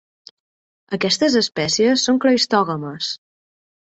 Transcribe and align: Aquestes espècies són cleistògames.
Aquestes 0.97 1.35
espècies 1.41 2.07
són 2.09 2.21
cleistògames. 2.25 3.13